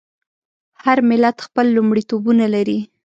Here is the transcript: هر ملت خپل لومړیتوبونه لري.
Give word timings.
هر 0.83 0.97
ملت 1.09 1.37
خپل 1.45 1.65
لومړیتوبونه 1.77 2.45
لري. 2.55 2.79